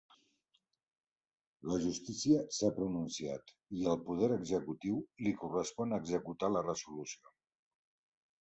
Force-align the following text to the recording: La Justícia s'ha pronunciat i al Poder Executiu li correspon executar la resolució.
La 1.71 1.77
Justícia 1.83 2.39
s'ha 2.59 2.71
pronunciat 2.79 3.53
i 3.81 3.85
al 3.93 3.99
Poder 4.09 4.31
Executiu 4.39 4.97
li 5.27 5.37
correspon 5.45 5.97
executar 5.99 6.51
la 6.57 6.65
resolució. 6.69 7.37